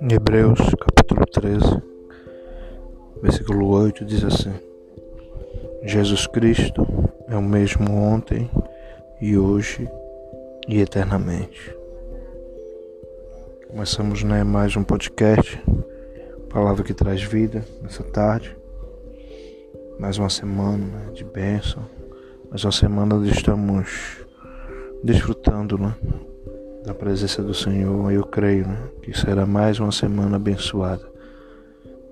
[0.00, 1.82] Hebreus capítulo 13,
[3.20, 4.54] versículo 8 diz assim:
[5.82, 6.86] Jesus Cristo
[7.26, 8.48] é o mesmo ontem
[9.20, 9.90] e hoje
[10.68, 11.76] e eternamente.
[13.66, 15.60] Começamos né, mais um podcast,
[16.48, 18.56] palavra que traz vida nessa tarde.
[19.98, 21.84] Mais uma semana né, de bênção,
[22.48, 24.24] mais uma semana onde estamos
[25.02, 25.94] desfrutando né,
[26.84, 31.06] da presença do Senhor, eu creio né, que será mais uma semana abençoada,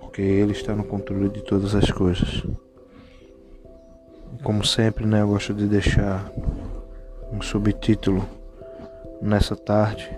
[0.00, 2.44] porque Ele está no controle de todas as coisas.
[4.42, 6.30] Como sempre, né, eu gosto de deixar
[7.32, 8.24] um subtítulo
[9.20, 10.08] nessa tarde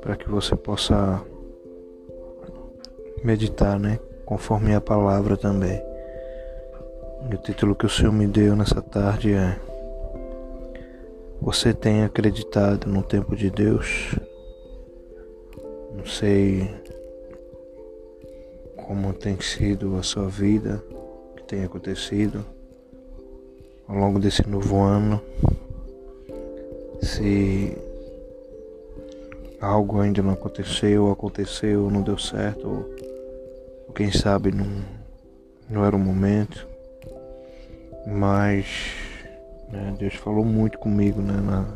[0.00, 1.22] para que você possa
[3.24, 5.80] meditar, né, conforme a palavra também.
[7.30, 9.56] E o título que o Senhor me deu nessa tarde é
[11.42, 14.14] você tem acreditado no tempo de Deus?
[15.92, 16.70] Não sei
[18.76, 22.46] como tem sido a sua vida, o que tem acontecido
[23.88, 25.20] ao longo desse novo ano.
[27.02, 27.76] Se
[29.60, 32.86] algo ainda não aconteceu, aconteceu, não deu certo,
[33.88, 34.68] ou quem sabe não,
[35.68, 36.68] não era o momento.
[38.06, 39.01] Mas
[39.72, 39.94] né?
[39.98, 41.40] Deus falou muito comigo, né?
[41.40, 41.66] Na,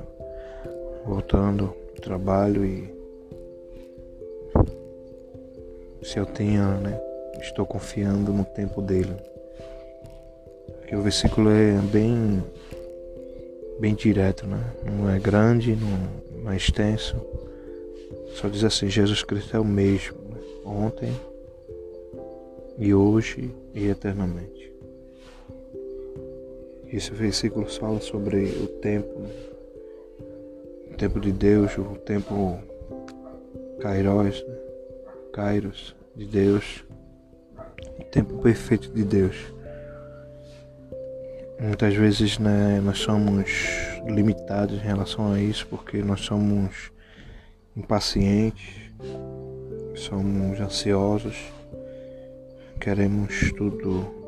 [1.04, 2.94] voltando do trabalho e
[6.02, 7.00] se eu tenho, né?
[7.40, 9.16] Estou confiando no tempo dele.
[10.78, 12.44] Porque o versículo é bem
[13.80, 14.62] bem direto, né?
[14.84, 17.16] Não é grande, não, não é extenso.
[18.34, 20.36] Só diz assim, Jesus Cristo é o mesmo, né?
[20.64, 21.12] ontem
[22.78, 24.72] e hoje e eternamente.
[26.92, 29.30] Esse versículo fala sobre o tempo, né?
[30.92, 32.58] o tempo de Deus, o tempo
[33.80, 34.56] Kairos, né?
[35.32, 36.84] Kairos de Deus,
[37.98, 39.36] o tempo perfeito de Deus.
[41.60, 43.50] Muitas vezes né, nós somos
[44.06, 46.90] limitados em relação a isso porque nós somos
[47.76, 48.92] impacientes,
[49.94, 51.36] somos ansiosos,
[52.80, 54.25] queremos tudo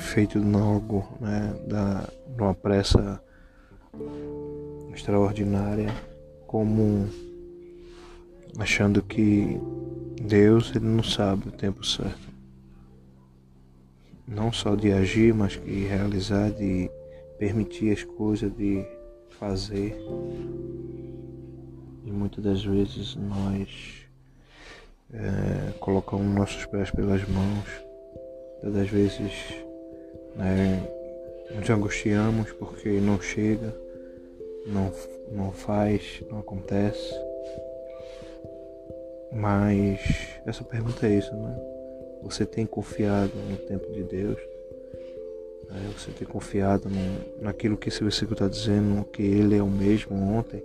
[0.00, 3.22] feito algo né, da, de uma pressa
[4.92, 5.88] extraordinária,
[6.46, 7.08] como
[8.58, 9.60] achando que
[10.20, 12.28] Deus ele não sabe o tempo certo.
[14.26, 16.90] Não só de agir, mas que realizar, de
[17.38, 18.84] permitir as coisas, de
[19.38, 19.96] fazer.
[22.04, 24.06] E muitas das vezes nós
[25.12, 27.64] é, colocamos nossos pés pelas mãos,
[28.62, 29.67] muitas das vezes
[30.38, 30.88] né?
[31.54, 33.74] Nos angustiamos porque não chega,
[34.66, 34.92] não,
[35.30, 37.12] não faz, não acontece.
[39.32, 40.00] Mas
[40.46, 41.58] essa pergunta é isso, né?
[42.22, 44.38] Você tem confiado no tempo de Deus?
[45.68, 45.90] Né?
[45.96, 50.16] Você tem confiado no, naquilo que esse versículo está dizendo, que Ele é o mesmo
[50.16, 50.62] ontem?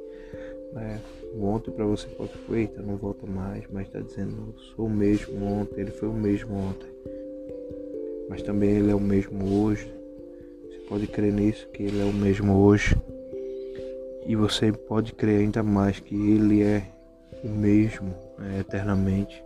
[0.72, 1.01] Né?
[1.33, 4.89] O ontem para você pode eita, não volta mais, mas está dizendo, eu sou o
[4.89, 6.94] mesmo ontem, Ele foi o mesmo ontem
[8.29, 9.94] mas também Ele é o mesmo hoje.
[10.67, 12.95] Você pode crer nisso, que Ele é o mesmo hoje.
[14.25, 16.83] E você pode crer ainda mais que Ele é
[17.44, 19.44] o mesmo né, eternamente.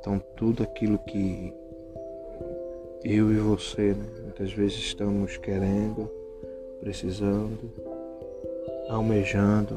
[0.00, 1.52] Então, tudo aquilo que
[3.04, 6.10] eu e você né, muitas vezes estamos querendo,
[6.80, 7.72] precisando,
[8.88, 9.76] almejando,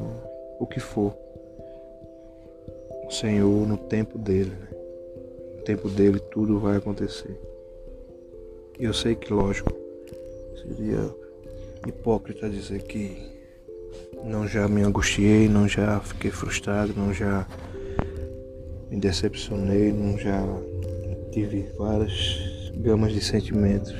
[0.58, 1.14] o que for,
[3.06, 4.68] o Senhor, no tempo dele, né?
[5.56, 7.38] no tempo dele, tudo vai acontecer.
[8.80, 9.70] Eu sei que, lógico,
[10.56, 11.14] seria
[11.86, 13.14] hipócrita dizer que
[14.24, 17.46] não já me angustiei, não já fiquei frustrado, não já
[18.90, 20.42] me decepcionei, não já
[21.30, 23.94] tive várias gamas de sentimentos.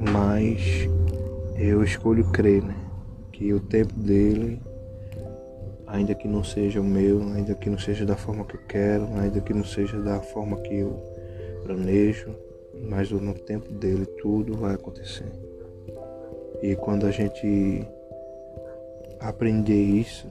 [0.00, 0.88] Mas
[1.58, 2.74] eu escolho crer, né?
[3.30, 4.62] Que o tempo dele,
[5.86, 9.04] ainda que não seja o meu, ainda que não seja da forma que eu quero,
[9.20, 10.98] ainda que não seja da forma que eu
[11.66, 12.47] planejo,
[12.82, 15.30] mas no tempo dele tudo vai acontecer.
[16.62, 17.86] E quando a gente
[19.20, 20.26] aprender isso,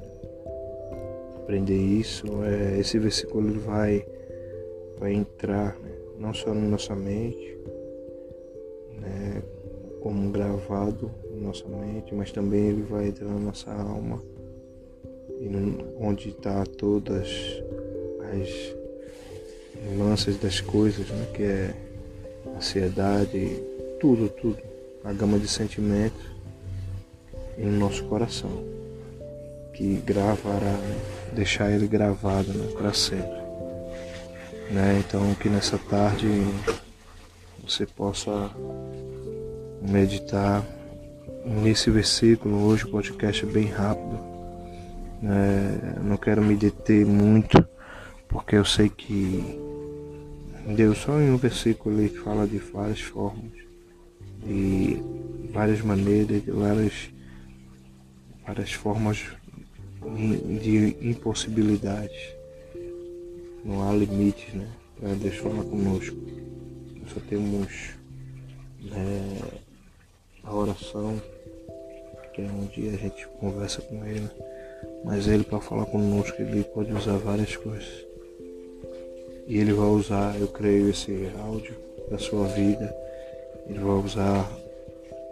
[1.35, 4.05] aprender isso, é, esse versículo vai,
[4.97, 7.57] vai entrar né, não só na nossa mente,
[8.99, 9.41] né,
[10.01, 14.21] como gravado na nossa mente, mas também ele vai entrar na nossa alma,
[15.39, 17.29] e no, onde está todas
[18.33, 18.75] as
[19.95, 21.86] nuances das coisas, né, que é
[22.55, 23.61] ansiedade,
[23.99, 24.57] tudo, tudo,
[25.03, 26.21] a gama de sentimentos
[27.57, 28.51] em nosso coração.
[29.73, 30.99] que gravará, né?
[31.33, 32.73] deixar ele gravado né?
[32.75, 33.37] para sempre.
[34.71, 34.99] Né?
[34.99, 36.27] Então que nessa tarde
[37.63, 38.49] você possa
[39.81, 40.63] meditar
[41.45, 42.65] nesse versículo.
[42.65, 44.19] Hoje o podcast é bem rápido.
[45.23, 47.65] É, não quero me deter muito,
[48.27, 49.59] porque eu sei que
[50.75, 53.51] Deus só em um versículo ele fala de várias formas,
[54.43, 54.97] de
[55.51, 57.09] várias maneiras, de várias,
[58.45, 59.25] várias formas
[60.61, 62.35] de impossibilidades.
[63.63, 64.67] Não há limites, né?
[64.99, 66.17] Para Deus falar conosco.
[67.13, 67.91] Só temos
[68.91, 69.59] é,
[70.43, 71.21] a oração,
[72.33, 74.29] que é onde a gente conversa com Ele.
[75.05, 78.06] Mas Ele, para falar conosco, Ele pode usar várias coisas.
[79.47, 81.73] E Ele vai usar, eu creio, esse áudio
[82.11, 82.93] da sua vida.
[83.67, 84.51] Ele vai usar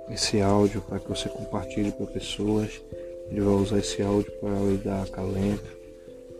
[0.10, 2.82] esse áudio para que você compartilhe para pessoas.
[3.30, 5.78] Ele vai usar esse áudio para lhe dar acalento,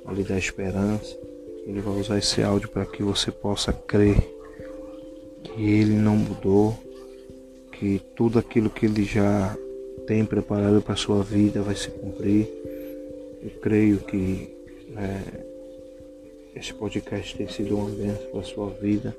[0.04, 1.18] para lhe dar esperança.
[1.66, 4.36] Ele vai usar esse áudio para que você possa crer
[5.44, 6.78] que Ele não mudou,
[7.72, 9.56] que tudo aquilo que Ele já
[10.08, 12.48] tem preparado para a sua vida vai se cumprir.
[13.44, 14.56] Eu creio que
[14.98, 15.46] é,
[16.56, 19.16] esse podcast tem sido uma bênção para a sua vida,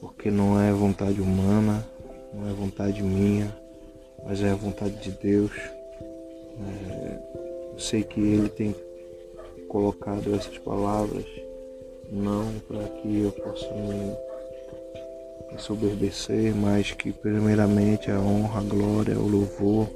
[0.00, 1.84] porque não é vontade humana,
[2.32, 3.54] não é vontade minha,
[4.24, 5.50] mas é a vontade de Deus.
[6.58, 8.74] É, eu sei que Ele tem
[9.68, 11.24] colocado essas palavras
[12.10, 14.16] não para que eu possa me
[15.52, 19.88] ensoberbecer, mas que primeiramente a honra, a glória, o louvor,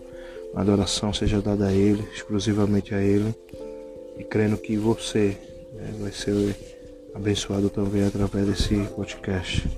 [0.55, 3.33] a adoração seja dada a Ele, exclusivamente a Ele,
[4.19, 5.37] e crendo que você
[5.73, 6.57] né, vai ser
[7.15, 9.69] abençoado também através desse podcast.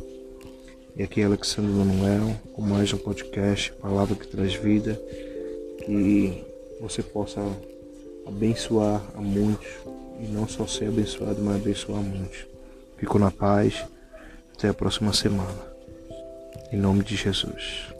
[0.96, 5.00] E aqui é Alexandre Manuel, com mais um podcast, Palavra que traz vida,
[5.84, 6.44] que
[6.80, 7.40] você possa
[8.26, 9.68] abençoar a muitos,
[10.20, 12.46] e não só ser abençoado, mas abençoar muitos.
[12.98, 13.84] Fico na paz,
[14.56, 15.72] até a próxima semana.
[16.70, 17.92] Em nome de Jesus.